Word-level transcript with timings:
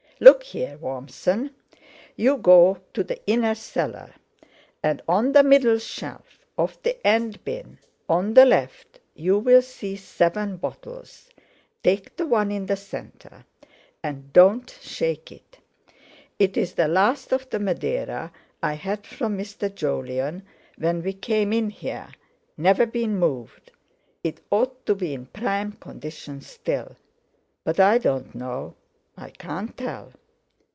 "Look 0.23 0.43
here, 0.43 0.77
Warmson, 0.77 1.49
you 2.15 2.37
go 2.37 2.77
to 2.93 3.03
the 3.03 3.19
inner 3.25 3.55
cellar, 3.55 4.13
and 4.83 5.01
on 5.07 5.31
the 5.31 5.41
middle 5.41 5.79
shelf 5.79 6.45
of 6.59 6.77
the 6.83 6.95
end 7.07 7.43
bin 7.43 7.79
on 8.07 8.35
the 8.35 8.45
left 8.45 8.99
you'll 9.15 9.63
see 9.63 9.95
seven 9.95 10.57
bottles; 10.57 11.27
take 11.83 12.15
the 12.17 12.27
one 12.27 12.51
in 12.51 12.67
the 12.67 12.75
centre, 12.75 13.45
and 14.03 14.31
don't 14.31 14.69
shake 14.83 15.31
it. 15.31 15.57
It's 16.37 16.73
the 16.73 16.87
last 16.87 17.31
of 17.31 17.49
the 17.49 17.57
Madeira 17.59 18.31
I 18.61 18.75
had 18.75 19.07
from 19.07 19.35
Mr. 19.35 19.73
Jolyon 19.73 20.43
when 20.77 21.01
we 21.01 21.13
came 21.13 21.51
in 21.51 21.71
here—never 21.71 22.85
been 22.85 23.17
moved; 23.17 23.71
it 24.23 24.39
ought 24.51 24.85
to 24.85 24.93
be 24.93 25.15
in 25.15 25.25
prime 25.25 25.71
condition 25.71 26.41
still; 26.41 26.95
but 27.63 27.79
I 27.79 27.97
don't 27.97 28.35
know, 28.35 28.75
I 29.17 29.29
can't 29.29 29.75
tell." 29.77 30.13